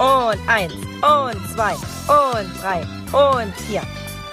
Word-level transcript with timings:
Und 0.00 0.38
eins. 0.46 0.72
Und 0.72 1.54
zwei. 1.54 1.74
Und 1.74 2.62
drei. 2.62 2.80
Und 3.12 3.54
vier. 3.66 3.82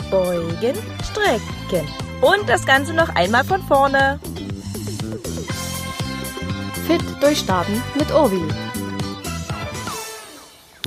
Beugen, 0.10 0.78
strecken. 1.04 1.86
Und 2.22 2.48
das 2.48 2.66
Ganze 2.66 2.94
noch 2.94 3.10
einmal 3.16 3.44
von 3.44 3.62
vorne. 3.64 4.18
Fit 6.88 7.04
durchstarten 7.20 7.84
mit 7.96 8.14
Obi. 8.14 8.42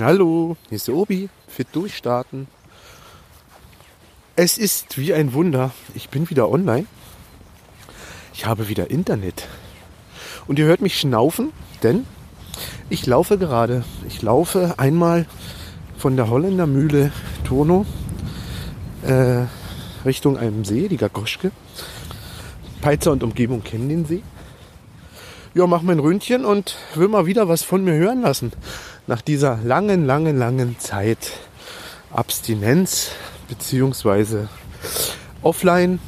Hallo, 0.01 0.57
hier 0.69 0.75
ist 0.77 0.87
der 0.87 0.95
Obi. 0.95 1.29
Fit 1.47 1.67
durchstarten. 1.73 2.47
Es 4.35 4.57
ist 4.57 4.97
wie 4.97 5.13
ein 5.13 5.33
Wunder. 5.33 5.69
Ich 5.93 6.09
bin 6.09 6.27
wieder 6.31 6.49
online. 6.49 6.87
Ich 8.33 8.47
habe 8.47 8.67
wieder 8.67 8.89
Internet. 8.89 9.47
Und 10.47 10.57
ihr 10.57 10.65
hört 10.65 10.81
mich 10.81 10.99
schnaufen, 10.99 11.53
denn 11.83 12.07
ich 12.91 13.05
laufe 13.05 13.37
gerade. 13.37 13.83
Ich 14.07 14.21
laufe 14.21 14.75
einmal 14.77 15.25
von 15.97 16.17
der 16.17 16.29
Holländer 16.29 16.67
Mühle 16.67 17.11
Turno 17.45 17.85
äh, 19.03 19.45
Richtung 20.05 20.37
einem 20.37 20.65
See, 20.65 20.89
die 20.89 20.97
Gagoschke. 20.97 21.51
Peizer 22.81 23.11
und 23.11 23.23
Umgebung 23.23 23.63
kennen 23.63 23.87
den 23.87 24.05
See. 24.05 24.23
Ja, 25.53 25.67
mach 25.67 25.81
mein 25.83 25.99
Ründchen 25.99 26.43
und 26.43 26.75
will 26.95 27.07
mal 27.07 27.25
wieder 27.25 27.47
was 27.47 27.63
von 27.63 27.83
mir 27.83 27.93
hören 27.93 28.21
lassen. 28.21 28.51
Nach 29.07 29.21
dieser 29.21 29.57
langen, 29.63 30.05
langen, 30.05 30.37
langen 30.37 30.77
Zeit 30.79 31.31
Abstinenz 32.11 33.11
beziehungsweise 33.47 34.49
offline. 35.41 35.99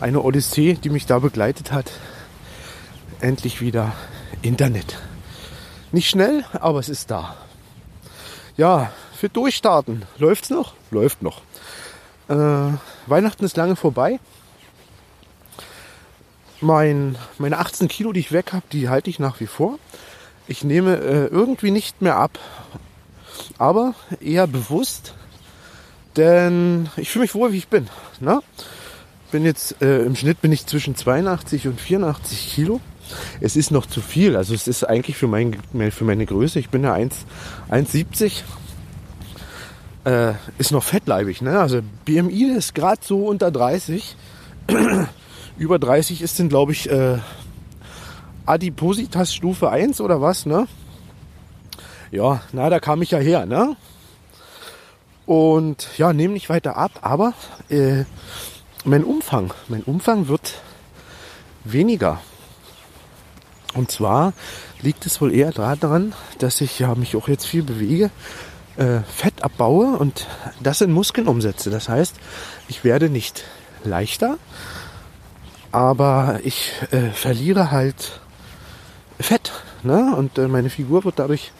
Eine 0.00 0.22
Odyssee, 0.22 0.74
die 0.74 0.90
mich 0.90 1.06
da 1.06 1.20
begleitet 1.20 1.70
hat. 1.70 1.92
Endlich 3.20 3.60
wieder 3.60 3.92
Internet. 4.42 4.96
Nicht 5.94 6.10
schnell, 6.10 6.44
aber 6.54 6.80
es 6.80 6.88
ist 6.88 7.12
da. 7.12 7.36
Ja, 8.56 8.90
für 9.16 9.28
Durchstarten. 9.28 10.02
Läuft's 10.18 10.50
noch? 10.50 10.74
Läuft 10.90 11.22
noch. 11.22 11.42
Äh, 12.26 12.72
Weihnachten 13.06 13.44
ist 13.44 13.56
lange 13.56 13.76
vorbei. 13.76 14.18
Mein, 16.60 17.16
meine 17.38 17.58
18 17.58 17.86
Kilo, 17.86 18.12
die 18.12 18.18
ich 18.18 18.32
weg 18.32 18.52
habe, 18.52 18.64
die 18.72 18.88
halte 18.88 19.08
ich 19.08 19.20
nach 19.20 19.38
wie 19.38 19.46
vor. 19.46 19.78
Ich 20.48 20.64
nehme 20.64 20.96
äh, 20.96 21.26
irgendwie 21.26 21.70
nicht 21.70 22.02
mehr 22.02 22.16
ab. 22.16 22.40
Aber 23.58 23.94
eher 24.18 24.48
bewusst, 24.48 25.14
denn 26.16 26.88
ich 26.96 27.08
fühle 27.08 27.22
mich 27.22 27.36
wohl, 27.36 27.52
wie 27.52 27.58
ich 27.58 27.68
bin. 27.68 27.88
Ne? 28.18 28.40
Bin 29.30 29.44
jetzt 29.44 29.80
äh, 29.80 30.02
im 30.02 30.16
Schnitt 30.16 30.40
bin 30.40 30.50
ich 30.50 30.66
zwischen 30.66 30.96
82 30.96 31.68
und 31.68 31.80
84 31.80 32.52
Kilo. 32.52 32.80
Es 33.40 33.56
ist 33.56 33.70
noch 33.70 33.86
zu 33.86 34.00
viel. 34.00 34.36
Also 34.36 34.54
es 34.54 34.68
ist 34.68 34.84
eigentlich 34.84 35.16
für, 35.16 35.28
mein, 35.28 35.56
für 35.90 36.04
meine 36.04 36.26
Größe. 36.26 36.58
Ich 36.58 36.70
bin 36.70 36.84
ja 36.84 36.94
1,70 36.94 38.42
äh, 40.04 40.34
ist 40.58 40.72
noch 40.72 40.82
fettleibig. 40.82 41.42
Ne? 41.42 41.58
Also 41.58 41.80
BMI 42.04 42.54
ist 42.56 42.74
gerade 42.74 43.00
so 43.02 43.26
unter 43.26 43.50
30. 43.50 44.16
Über 45.56 45.78
30 45.78 46.22
ist 46.22 46.38
dann, 46.38 46.48
glaube 46.48 46.72
ich, 46.72 46.90
äh, 46.90 47.18
Adipositas 48.46 49.34
Stufe 49.34 49.70
1 49.70 50.00
oder 50.00 50.20
was, 50.20 50.46
ne? 50.46 50.66
Ja, 52.10 52.42
na, 52.52 52.68
da 52.68 52.80
kam 52.80 53.02
ich 53.02 53.12
ja 53.12 53.18
her, 53.18 53.46
ne? 53.46 53.76
Und 55.26 55.88
ja, 55.96 56.12
nehme 56.12 56.34
nicht 56.34 56.50
weiter 56.50 56.76
ab, 56.76 56.92
aber 57.00 57.32
äh, 57.70 58.04
mein 58.84 59.04
Umfang, 59.04 59.54
mein 59.68 59.82
Umfang 59.82 60.28
wird 60.28 60.54
weniger. 61.64 62.20
Und 63.74 63.90
zwar 63.90 64.32
liegt 64.80 65.04
es 65.06 65.20
wohl 65.20 65.34
eher 65.34 65.50
daran, 65.50 66.14
dass 66.38 66.60
ich 66.60 66.78
ja 66.78 66.94
mich 66.94 67.16
auch 67.16 67.28
jetzt 67.28 67.46
viel 67.46 67.62
bewege, 67.62 68.10
äh, 68.76 69.00
Fett 69.00 69.42
abbaue 69.42 69.96
und 69.98 70.26
das 70.62 70.80
in 70.80 70.92
Muskeln 70.92 71.28
umsetze. 71.28 71.70
Das 71.70 71.88
heißt, 71.88 72.16
ich 72.68 72.84
werde 72.84 73.08
nicht 73.08 73.44
leichter, 73.84 74.38
aber 75.72 76.40
ich 76.44 76.72
äh, 76.90 77.10
verliere 77.10 77.70
halt 77.70 78.20
Fett. 79.18 79.52
Ne? 79.82 80.14
Und 80.16 80.38
äh, 80.38 80.48
meine 80.48 80.70
Figur 80.70 81.04
wird 81.04 81.18
dadurch, 81.18 81.52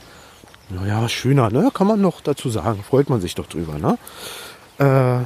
naja, 0.70 1.08
schöner, 1.08 1.50
ne? 1.50 1.70
Kann 1.74 1.86
man 1.86 2.00
noch 2.00 2.20
dazu 2.20 2.48
sagen. 2.48 2.82
Freut 2.82 3.10
man 3.10 3.20
sich 3.20 3.34
doch 3.34 3.46
drüber, 3.46 3.74
ne? 3.78 3.98
Äh, 4.78 5.24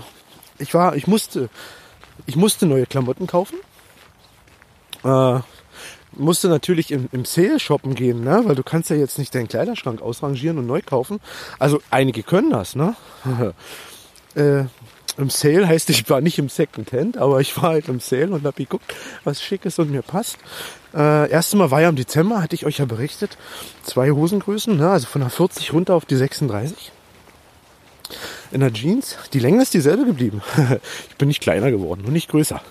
ich 0.60 0.74
war, 0.74 0.96
ich 0.96 1.06
musste, 1.06 1.48
ich 2.26 2.34
musste 2.34 2.66
neue 2.66 2.86
Klamotten 2.86 3.26
kaufen. 3.26 3.56
Äh, 6.18 6.22
musste 6.22 6.48
natürlich 6.48 6.90
im, 6.90 7.08
im 7.12 7.24
Sale 7.24 7.58
shoppen 7.60 7.94
gehen, 7.94 8.22
ne? 8.22 8.42
weil 8.44 8.54
du 8.54 8.62
kannst 8.62 8.90
ja 8.90 8.96
jetzt 8.96 9.18
nicht 9.18 9.34
deinen 9.34 9.48
Kleiderschrank 9.48 10.02
ausrangieren 10.02 10.58
und 10.58 10.66
neu 10.66 10.80
kaufen. 10.84 11.20
Also 11.58 11.80
einige 11.90 12.22
können 12.22 12.50
das, 12.50 12.74
ne? 12.74 12.94
äh, 14.34 14.64
Im 15.16 15.30
Sale 15.30 15.66
heißt, 15.66 15.90
ich 15.90 16.08
war 16.08 16.20
nicht 16.20 16.38
im 16.38 16.48
Second 16.48 16.92
Hand, 16.92 17.16
aber 17.16 17.40
ich 17.40 17.56
war 17.56 17.70
halt 17.70 17.88
im 17.88 18.00
Sale 18.00 18.30
und 18.30 18.44
habe 18.44 18.56
geguckt, 18.56 18.94
was 19.24 19.42
schick 19.42 19.64
ist 19.64 19.78
und 19.78 19.90
mir 19.90 20.02
passt. 20.02 20.38
Äh, 20.94 21.30
erste 21.30 21.56
Mal 21.56 21.70
war 21.70 21.80
ja 21.80 21.88
im 21.88 21.96
Dezember, 21.96 22.42
hatte 22.42 22.54
ich 22.54 22.64
euch 22.66 22.78
ja 22.78 22.84
berichtet, 22.84 23.36
zwei 23.82 24.10
Hosengrößen, 24.10 24.76
ne? 24.76 24.90
also 24.90 25.06
von 25.06 25.20
der 25.20 25.30
40 25.30 25.72
runter 25.72 25.94
auf 25.94 26.04
die 26.04 26.16
36 26.16 26.92
in 28.50 28.60
der 28.60 28.72
Jeans. 28.72 29.16
Die 29.32 29.38
Länge 29.40 29.62
ist 29.62 29.74
dieselbe 29.74 30.06
geblieben. 30.06 30.40
ich 31.10 31.16
bin 31.16 31.28
nicht 31.28 31.42
kleiner 31.42 31.70
geworden 31.70 32.04
und 32.06 32.12
nicht 32.12 32.30
größer. 32.30 32.62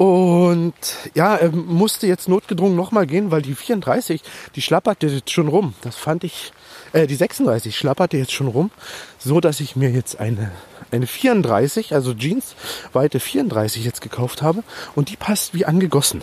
Und 0.00 0.72
ja, 1.12 1.36
er 1.36 1.52
musste 1.52 2.06
jetzt 2.06 2.26
notgedrungen 2.26 2.74
nochmal 2.74 3.06
gehen, 3.06 3.30
weil 3.30 3.42
die 3.42 3.54
34, 3.54 4.22
die 4.54 4.62
schlapperte 4.62 5.08
jetzt 5.08 5.30
schon 5.30 5.46
rum. 5.46 5.74
Das 5.82 5.94
fand 5.96 6.24
ich, 6.24 6.54
äh, 6.94 7.06
die 7.06 7.16
36 7.16 7.76
schlapperte 7.76 8.16
jetzt 8.16 8.32
schon 8.32 8.46
rum, 8.46 8.70
so 9.18 9.40
dass 9.40 9.60
ich 9.60 9.76
mir 9.76 9.90
jetzt 9.90 10.18
eine, 10.18 10.52
eine 10.90 11.06
34, 11.06 11.92
also 11.92 12.14
Jeans, 12.14 12.54
weite 12.94 13.20
34 13.20 13.84
jetzt 13.84 14.00
gekauft 14.00 14.40
habe. 14.40 14.64
Und 14.94 15.10
die 15.10 15.16
passt 15.16 15.52
wie 15.52 15.66
angegossen. 15.66 16.22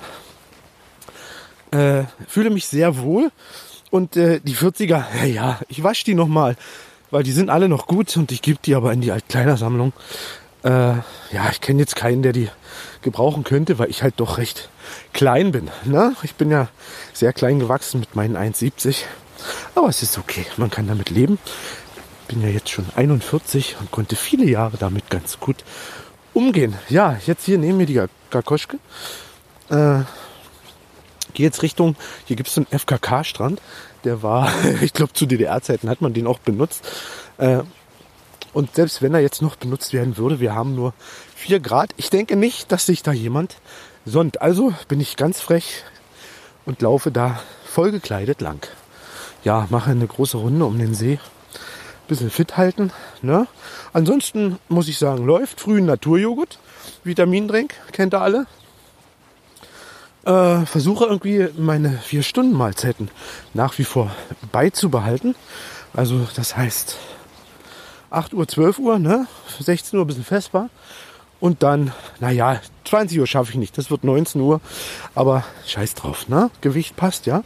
Äh, 1.69 2.05
fühle 2.27 2.49
mich 2.49 2.65
sehr 2.65 2.97
wohl. 2.97 3.29
Und 3.91 4.17
äh, 4.17 4.39
die 4.39 4.55
40er, 4.55 5.03
ja, 5.19 5.23
ja 5.25 5.59
ich 5.67 5.83
wasche 5.83 6.03
die 6.03 6.15
nochmal, 6.15 6.55
weil 7.11 7.21
die 7.21 7.31
sind 7.31 7.51
alle 7.51 7.69
noch 7.69 7.85
gut 7.85 8.17
und 8.17 8.31
ich 8.31 8.41
gebe 8.41 8.57
die 8.65 8.73
aber 8.73 8.91
in 8.91 9.01
die 9.01 9.11
Altkleidersammlung. 9.11 9.93
Äh, 10.63 10.69
ja, 10.69 11.49
ich 11.51 11.61
kenne 11.61 11.79
jetzt 11.79 11.95
keinen, 11.95 12.23
der 12.23 12.33
die 12.33 12.49
gebrauchen 13.01 13.43
könnte, 13.43 13.79
weil 13.79 13.89
ich 13.89 14.03
halt 14.03 14.15
doch 14.17 14.37
recht 14.37 14.69
klein 15.13 15.51
bin. 15.51 15.69
Ne? 15.85 16.15
Ich 16.23 16.35
bin 16.35 16.51
ja 16.51 16.67
sehr 17.13 17.33
klein 17.33 17.59
gewachsen 17.59 17.99
mit 17.99 18.15
meinen 18.15 18.35
1,70. 18.35 19.03
Aber 19.75 19.87
es 19.87 20.01
ist 20.01 20.17
okay, 20.17 20.45
man 20.57 20.69
kann 20.69 20.87
damit 20.87 21.09
leben. 21.09 21.37
Bin 22.27 22.41
ja 22.41 22.49
jetzt 22.49 22.69
schon 22.69 22.85
41 22.95 23.77
und 23.79 23.91
konnte 23.91 24.15
viele 24.15 24.45
Jahre 24.45 24.77
damit 24.77 25.09
ganz 25.09 25.39
gut 25.39 25.63
umgehen. 26.33 26.75
Ja, 26.89 27.17
jetzt 27.25 27.45
hier 27.45 27.57
neben 27.57 27.77
mir 27.77 27.85
die 27.85 28.03
Gakoschke. 28.29 28.79
Äh, 29.69 30.01
gehe 31.33 31.45
jetzt 31.45 31.61
Richtung, 31.61 31.95
hier 32.25 32.35
gibt 32.35 32.49
es 32.49 32.57
einen 32.57 32.67
FKK-Strand. 32.67 33.61
Der 34.03 34.23
war, 34.23 34.51
ich 34.81 34.93
glaube 34.93 35.13
zu 35.13 35.25
DDR-Zeiten 35.25 35.89
hat 35.89 36.01
man 36.01 36.13
den 36.13 36.27
auch 36.27 36.39
benutzt. 36.39 36.85
Äh, 37.37 37.59
und 38.53 38.75
selbst 38.75 39.01
wenn 39.01 39.13
er 39.13 39.19
jetzt 39.19 39.41
noch 39.41 39.55
benutzt 39.55 39.93
werden 39.93 40.17
würde, 40.17 40.39
wir 40.39 40.55
haben 40.55 40.75
nur 40.75 40.93
4 41.35 41.59
Grad. 41.59 41.91
Ich 41.97 42.09
denke 42.09 42.35
nicht, 42.35 42.71
dass 42.71 42.85
sich 42.85 43.03
da 43.03 43.11
jemand 43.11 43.57
sonnt. 44.05 44.41
Also 44.41 44.73
bin 44.87 44.99
ich 44.99 45.15
ganz 45.15 45.39
frech 45.39 45.83
und 46.65 46.81
laufe 46.81 47.11
da 47.11 47.39
voll 47.65 47.91
gekleidet 47.91 48.41
lang. 48.41 48.65
Ja, 49.43 49.67
mache 49.69 49.91
eine 49.91 50.07
große 50.07 50.37
Runde 50.37 50.65
um 50.65 50.77
den 50.79 50.93
See. 50.93 51.19
Bisschen 52.07 52.29
fit 52.29 52.57
halten. 52.57 52.91
Ne? 53.21 53.47
Ansonsten 53.93 54.59
muss 54.69 54.87
ich 54.87 54.97
sagen, 54.97 55.25
läuft 55.25 55.59
frühen 55.59 55.85
Naturjoghurt. 55.85 56.59
Vitamindrink, 57.03 57.73
kennt 57.91 58.13
ihr 58.13 58.21
alle. 58.21 58.45
Äh, 60.25 60.65
versuche 60.65 61.05
irgendwie 61.05 61.49
meine 61.57 61.99
4-Stunden-Mahlzeiten 61.99 63.09
nach 63.53 63.77
wie 63.77 63.83
vor 63.83 64.11
beizubehalten. 64.51 65.35
Also 65.93 66.27
das 66.35 66.57
heißt 66.57 66.97
8 68.09 68.33
Uhr, 68.33 68.47
12 68.47 68.79
Uhr, 68.79 68.99
ne? 68.99 69.27
16 69.59 69.97
Uhr 69.97 70.05
ein 70.05 70.07
bisschen 70.07 70.23
festbar. 70.23 70.69
Und 71.39 71.61
dann, 71.61 71.91
naja, 72.19 72.59
20 72.85 73.19
Uhr 73.19 73.27
schaffe 73.27 73.51
ich 73.51 73.57
nicht. 73.57 73.77
Das 73.77 73.91
wird 73.91 74.03
19 74.03 74.41
Uhr. 74.41 74.59
Aber 75.13 75.43
scheiß 75.65 75.93
drauf, 75.93 76.27
ne? 76.27 76.49
Gewicht 76.61 76.95
passt, 76.95 77.25
ja. 77.25 77.43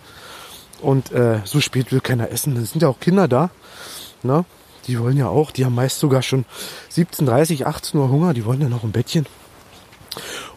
Und 0.82 1.12
äh, 1.12 1.40
so 1.44 1.62
spät 1.62 1.92
will 1.92 2.02
keiner 2.02 2.32
essen. 2.32 2.56
Es 2.58 2.72
sind 2.72 2.82
ja 2.82 2.88
auch 2.88 3.00
Kinder 3.00 3.28
da. 3.28 3.50
Ne? 4.24 4.46
Die 4.88 5.00
wollen 5.00 5.18
ja 5.18 5.28
auch, 5.28 5.52
die 5.52 5.64
haben 5.66 5.76
meist 5.76 6.00
sogar 6.00 6.22
schon 6.22 6.46
17, 6.90 7.26
30, 7.26 7.68
18 7.68 8.00
Uhr 8.00 8.10
Hunger. 8.10 8.34
Die 8.34 8.46
wollen 8.46 8.62
ja 8.62 8.70
noch 8.70 8.84
ein 8.84 8.92
Bettchen. 8.92 9.26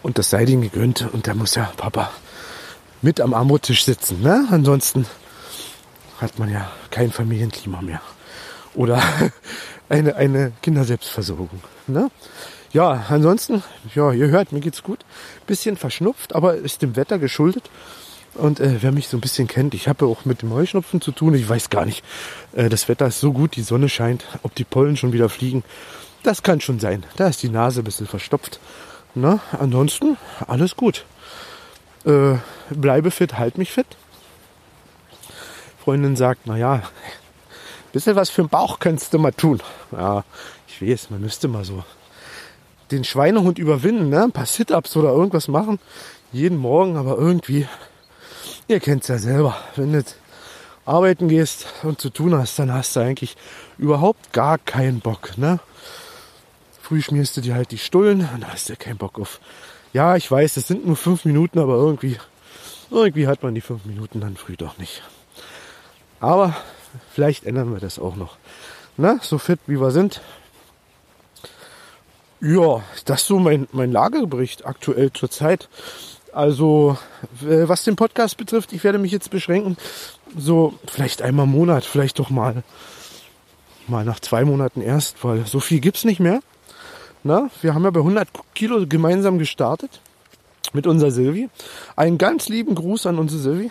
Und 0.03 0.19
das 0.19 0.31
sei 0.31 0.45
denen 0.45 0.63
gegönnt. 0.63 1.07
Und 1.13 1.27
da 1.27 1.35
muss 1.35 1.55
ja 1.55 1.71
Papa 1.77 2.11
mit 3.03 3.21
am 3.21 3.35
Armuttisch 3.35 3.85
sitzen. 3.85 4.23
Ne? 4.23 4.47
Ansonsten 4.51 5.07
hat 6.21 6.39
man 6.39 6.51
ja 6.51 6.71
kein 6.91 7.13
Familienklima 7.13 7.83
mehr. 7.83 8.01
Oder 8.75 9.03
eine, 9.89 10.17
eine 10.17 10.53
Kinderselbstversorgung. 10.63 11.61
Ne? 11.87 12.11
Ja, 12.73 13.05
ansonsten, 13.09 13.63
ja, 13.95 14.13
ihr 14.13 14.29
hört, 14.29 14.53
mir 14.53 14.61
geht's 14.61 14.83
gut. 14.83 15.05
Bisschen 15.47 15.77
verschnupft, 15.77 16.35
aber 16.35 16.57
ist 16.57 16.83
dem 16.83 16.97
Wetter 16.97 17.19
geschuldet. 17.19 17.71
Und 18.35 18.59
äh, 18.59 18.83
wer 18.83 18.91
mich 18.91 19.07
so 19.07 19.17
ein 19.17 19.21
bisschen 19.21 19.47
kennt, 19.47 19.75
ich 19.75 19.87
habe 19.87 20.07
auch 20.07 20.25
mit 20.25 20.43
dem 20.43 20.53
Heuschnupfen 20.53 21.01
zu 21.01 21.13
tun. 21.13 21.35
Ich 21.35 21.49
weiß 21.49 21.71
gar 21.71 21.85
nicht, 21.85 22.05
äh, 22.53 22.69
das 22.69 22.89
Wetter 22.89 23.07
ist 23.07 23.21
so 23.21 23.33
gut, 23.33 23.55
die 23.55 23.63
Sonne 23.63 23.89
scheint, 23.89 24.25
ob 24.43 24.55
die 24.57 24.65
Pollen 24.65 24.97
schon 24.97 25.13
wieder 25.13 25.29
fliegen. 25.29 25.63
Das 26.25 26.43
kann 26.43 26.61
schon 26.61 26.81
sein. 26.81 27.05
Da 27.17 27.29
ist 27.29 27.43
die 27.43 27.49
Nase 27.49 27.83
ein 27.83 27.85
bisschen 27.85 28.09
verstopft. 28.09 28.59
Na, 29.15 29.39
ansonsten 29.53 30.17
alles 30.49 30.75
gut. 30.75 31.05
Äh, 32.05 32.39
bleibe 32.71 33.13
fit, 33.13 33.39
halt 33.39 33.57
mich 33.57 33.71
fit. 33.71 33.87
Freundin 35.85 36.17
sagt, 36.17 36.43
na 36.47 36.57
ja, 36.57 36.83
bisschen 37.95 38.17
was 38.17 38.29
für 38.29 38.43
den 38.43 38.49
Bauch 38.49 38.81
könntest 38.81 39.15
du 39.15 39.19
mal 39.19 39.33
tun. 39.33 39.63
Ja, 39.93 40.25
ich 40.67 40.83
weiß, 40.83 41.11
man 41.11 41.21
müsste 41.21 41.49
mal 41.49 41.65
so 41.65 41.85
den 42.91 43.05
Schweinehund 43.05 43.59
überwinden, 43.59 44.11
ne? 44.11 44.25
ein 44.25 44.33
paar 44.33 44.47
Sit-Ups 44.47 44.97
oder 44.97 45.11
irgendwas 45.11 45.49
machen. 45.49 45.79
Jeden 46.33 46.59
Morgen, 46.59 46.97
aber 46.97 47.17
irgendwie, 47.17 47.67
ihr 48.67 48.81
kennt 48.81 49.03
es 49.03 49.09
ja 49.09 49.19
selber, 49.19 49.57
wenn 49.77 49.93
du 49.93 50.03
arbeiten 50.85 51.29
gehst 51.29 51.67
und 51.85 52.01
zu 52.01 52.11
tun 52.11 52.37
hast, 52.37 52.59
dann 52.59 52.73
hast 52.73 52.97
du 52.97 53.01
eigentlich 53.01 53.37
überhaupt 53.79 54.33
gar 54.33 54.59
keinen 54.59 55.01
Bock. 55.01 55.39
Ne? 55.39 55.61
Früh 56.83 57.01
schmierst 57.01 57.37
du 57.37 57.41
dir 57.41 57.55
halt 57.55 57.71
die 57.71 57.79
Stullen 57.79 58.29
und 58.35 58.53
hast 58.53 58.69
du 58.69 58.77
keinen 58.77 58.99
Bock 58.99 59.21
auf. 59.21 59.41
Ja, 59.93 60.17
ich 60.17 60.29
weiß, 60.29 60.57
es 60.57 60.67
sind 60.67 60.85
nur 60.85 60.97
fünf 60.97 61.25
Minuten, 61.25 61.61
aber 61.61 61.77
irgendwie, 61.77 62.19
irgendwie 62.91 63.29
hat 63.29 63.45
man 63.45 63.55
die 63.55 63.61
fünf 63.61 63.85
Minuten 63.85 64.21
dann 64.21 64.37
früh 64.37 64.57
doch 64.57 64.79
nicht. 64.79 65.03
Aber 66.19 66.55
vielleicht 67.13 67.45
ändern 67.45 67.73
wir 67.73 67.81
das 67.81 67.99
auch 67.99 68.17
noch. 68.17 68.37
Na, 68.97 69.19
so 69.23 69.39
fit 69.39 69.61
wie 69.67 69.81
wir 69.81 69.91
sind. 69.91 70.21
Ja, 72.41 72.83
das 73.07 73.23
ist 73.23 73.29
so 73.29 73.39
mein, 73.39 73.69
mein 73.73 73.91
Lagerbericht 73.91 74.67
aktuell 74.67 75.13
zur 75.13 75.31
Zeit. 75.31 75.69
Also, 76.33 76.99
äh, 77.43 77.69
was 77.69 77.85
den 77.85 77.97
Podcast 77.97 78.37
betrifft, 78.37 78.73
ich 78.73 78.85
werde 78.85 78.99
mich 78.99 79.13
jetzt 79.13 79.31
beschränken, 79.31 79.77
so 80.37 80.75
vielleicht 80.87 81.23
einmal 81.23 81.47
im 81.47 81.53
Monat, 81.53 81.85
vielleicht 81.85 82.19
doch 82.19 82.31
mal, 82.31 82.63
mal 83.87 84.05
nach 84.05 84.21
zwei 84.21 84.45
Monaten 84.45 84.81
erst, 84.81 85.23
weil 85.25 85.47
so 85.47 85.61
viel 85.61 85.81
gibt's 85.81 86.05
nicht 86.05 86.21
mehr. 86.21 86.41
Na, 87.23 87.51
wir 87.63 87.75
haben 87.75 87.85
ja 87.85 87.91
bei 87.91 88.01
100 88.01 88.29
Kilo 88.55 88.87
gemeinsam 88.87 89.39
gestartet 89.39 90.01
mit 90.75 90.87
unserer 90.87 91.11
Silvi. 91.11 91.49
Einen 91.97 92.19
ganz 92.19 92.49
lieben 92.49 92.75
Gruß 92.75 93.07
an 93.07 93.19
unsere 93.19 93.41
Silvi. 93.41 93.71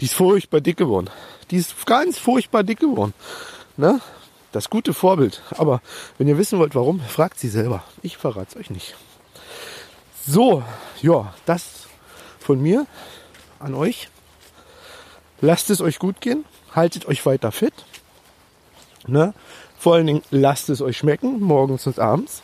Die 0.00 0.06
ist 0.06 0.14
furchtbar 0.14 0.60
dick 0.60 0.76
geworden. 0.76 1.08
Die 1.52 1.58
ist 1.58 1.84
ganz 1.84 2.18
furchtbar 2.18 2.64
dick 2.64 2.80
geworden. 2.80 3.12
Ne? 3.76 4.00
Das 4.52 4.70
gute 4.70 4.94
Vorbild. 4.94 5.42
Aber 5.50 5.82
wenn 6.16 6.26
ihr 6.26 6.38
wissen 6.38 6.58
wollt, 6.58 6.74
warum, 6.74 6.98
fragt 7.00 7.38
sie 7.38 7.50
selber. 7.50 7.84
Ich 8.00 8.16
verrate 8.16 8.48
es 8.50 8.56
euch 8.56 8.70
nicht. 8.70 8.96
So, 10.26 10.62
ja, 11.02 11.34
das 11.44 11.86
von 12.40 12.58
mir 12.60 12.86
an 13.58 13.74
euch. 13.74 14.08
Lasst 15.42 15.68
es 15.68 15.82
euch 15.82 15.98
gut 15.98 16.22
gehen. 16.22 16.46
Haltet 16.74 17.06
euch 17.06 17.26
weiter 17.26 17.52
fit. 17.52 17.74
Ne? 19.06 19.34
Vor 19.78 19.94
allen 19.94 20.06
Dingen 20.06 20.22
lasst 20.30 20.70
es 20.70 20.80
euch 20.80 20.96
schmecken, 20.96 21.40
morgens 21.40 21.86
und 21.86 21.98
abends. 21.98 22.40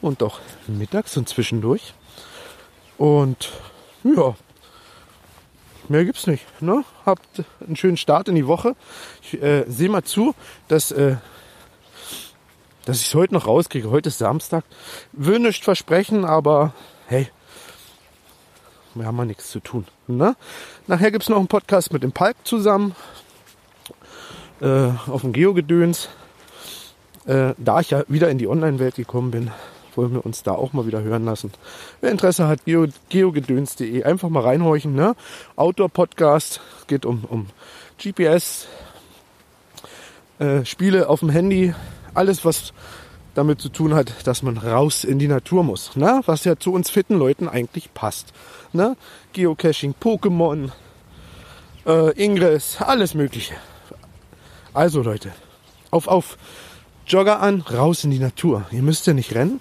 Und 0.00 0.20
doch 0.20 0.40
mittags 0.66 1.16
und 1.16 1.28
zwischendurch. 1.28 1.94
Und 2.96 3.52
ja, 4.02 4.34
mehr 5.90 6.04
gibt's 6.04 6.26
nicht. 6.26 6.44
Ne? 6.60 6.84
Habt 7.04 7.42
einen 7.64 7.76
schönen 7.76 7.96
Start 7.96 8.28
in 8.28 8.34
die 8.34 8.46
Woche. 8.46 8.74
Ich 9.22 9.42
äh, 9.42 9.64
sehe 9.68 9.88
mal 9.88 10.02
zu, 10.02 10.34
dass, 10.68 10.90
äh, 10.90 11.16
dass 12.84 13.00
ich 13.00 13.08
es 13.08 13.14
heute 13.14 13.34
noch 13.34 13.46
rauskriege. 13.46 13.90
Heute 13.90 14.08
ist 14.08 14.18
Samstag. 14.18 14.64
Will 15.12 15.38
nicht 15.38 15.64
versprechen, 15.64 16.24
aber 16.24 16.72
hey, 17.06 17.28
wir 18.94 19.06
haben 19.06 19.16
mal 19.16 19.26
nichts 19.26 19.50
zu 19.50 19.60
tun. 19.60 19.86
Ne? 20.06 20.36
Nachher 20.86 21.10
gibt's 21.10 21.28
noch 21.28 21.38
einen 21.38 21.48
Podcast 21.48 21.92
mit 21.92 22.02
dem 22.02 22.12
Palk 22.12 22.36
zusammen. 22.44 22.94
Äh, 24.60 24.90
auf 25.06 25.20
dem 25.20 25.32
Geogedöns. 25.32 26.08
Äh, 27.26 27.54
da 27.58 27.80
ich 27.80 27.90
ja 27.90 28.04
wieder 28.08 28.30
in 28.30 28.38
die 28.38 28.48
Online-Welt 28.48 28.96
gekommen 28.96 29.30
bin, 29.30 29.50
wollen 29.98 30.14
wir 30.14 30.24
uns 30.24 30.44
da 30.44 30.52
auch 30.52 30.72
mal 30.72 30.86
wieder 30.86 31.02
hören 31.02 31.24
lassen. 31.24 31.52
Wer 32.00 32.12
Interesse 32.12 32.46
hat, 32.46 32.64
geo, 32.64 32.86
geogedöns.de, 33.10 34.04
einfach 34.04 34.28
mal 34.28 34.44
reinhorchen. 34.44 34.94
Ne? 34.94 35.16
Outdoor-Podcast, 35.56 36.60
geht 36.86 37.04
um, 37.04 37.24
um 37.24 37.48
GPS, 38.00 38.68
äh, 40.38 40.64
Spiele 40.64 41.08
auf 41.08 41.18
dem 41.20 41.30
Handy, 41.30 41.74
alles 42.14 42.44
was 42.44 42.72
damit 43.34 43.60
zu 43.60 43.68
tun 43.70 43.92
hat, 43.92 44.26
dass 44.26 44.42
man 44.42 44.56
raus 44.56 45.02
in 45.02 45.18
die 45.18 45.28
Natur 45.28 45.64
muss. 45.64 45.96
Ne? 45.96 46.22
Was 46.26 46.44
ja 46.44 46.56
zu 46.56 46.72
uns 46.72 46.90
fitten 46.90 47.18
Leuten 47.18 47.48
eigentlich 47.48 47.92
passt. 47.92 48.32
Ne? 48.72 48.96
Geocaching, 49.32 49.96
Pokémon, 50.00 50.70
äh, 51.86 52.24
Ingress, 52.24 52.80
alles 52.80 53.14
Mögliche. 53.14 53.54
Also 54.72 55.02
Leute, 55.02 55.32
auf, 55.90 56.06
auf. 56.06 56.38
Jogger 57.08 57.40
an, 57.40 57.62
raus 57.62 58.04
in 58.04 58.10
die 58.10 58.18
Natur. 58.18 58.66
Ihr 58.70 58.82
müsst 58.82 59.06
ja 59.06 59.14
nicht 59.14 59.34
rennen, 59.34 59.60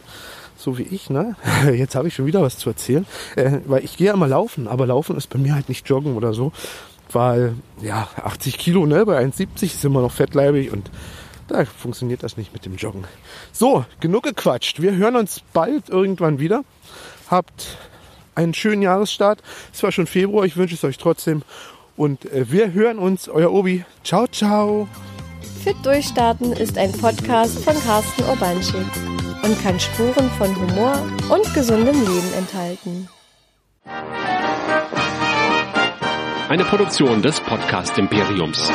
so 0.58 0.78
wie 0.78 0.84
ich. 0.84 1.10
Ne? 1.10 1.36
Jetzt 1.74 1.96
habe 1.96 2.08
ich 2.08 2.16
schon 2.16 2.26
wieder 2.26 2.42
was 2.42 2.58
zu 2.58 2.70
erzählen, 2.70 3.06
äh, 3.36 3.60
weil 3.66 3.84
ich 3.84 3.98
gehe 3.98 4.08
ja 4.08 4.14
immer 4.14 4.28
laufen, 4.28 4.68
aber 4.68 4.86
laufen 4.86 5.16
ist 5.16 5.30
bei 5.30 5.40
mir 5.40 5.56
halt 5.56 5.70
nicht 5.70 5.88
joggen 5.88 6.16
oder 6.16 6.34
so, 6.34 6.52
weil 7.12 7.56
ja 7.82 8.08
80 8.22 8.58
Kilo, 8.58 8.86
ne, 8.86 9.06
bei 9.06 9.24
1,70 9.24 9.64
ist 9.64 9.86
immer 9.86 10.02
noch 10.02 10.12
fettleibig 10.12 10.72
und 10.72 10.92
da 11.48 11.64
funktioniert 11.64 12.24
das 12.24 12.36
nicht 12.36 12.52
mit 12.54 12.66
dem 12.66 12.76
Joggen. 12.76 13.06
So, 13.54 13.86
genug 14.02 14.24
gequatscht. 14.24 14.82
Wir 14.82 14.96
hören 14.96 15.16
uns 15.16 15.42
bald 15.54 15.88
irgendwann 15.88 16.40
wieder. 16.40 16.66
Habt 17.30 17.78
einen 18.36 18.54
schönen 18.54 18.82
Jahresstart. 18.82 19.42
Es 19.74 19.82
war 19.82 19.94
schon 19.94 20.08
Februar, 20.08 20.46
ich 20.46 20.58
wünsche 20.58 20.76
es 20.76 20.84
euch 20.84 20.98
trotzdem. 20.98 21.44
Und 21.96 22.26
äh, 22.26 22.52
wir 22.52 22.74
hören 22.74 23.00
uns, 23.00 23.30
euer 23.30 23.52
Obi. 23.52 23.86
Ciao, 24.04 24.28
ciao. 24.28 24.88
Fit 25.68 25.86
Durchstarten 25.86 26.54
ist 26.54 26.78
ein 26.78 26.94
Podcast 26.94 27.60
von 27.60 27.78
Carsten 27.84 28.24
Urbanschik 28.24 28.86
und 29.44 29.62
kann 29.62 29.78
Spuren 29.78 30.32
von 30.38 30.56
Humor 30.56 30.94
und 31.28 31.54
gesundem 31.54 31.94
Leben 32.06 32.34
enthalten. 32.38 33.10
Eine 36.48 36.64
Produktion 36.64 37.22
des 37.22 37.42
Podcast 37.42 37.98
Imperiums. 37.98 38.72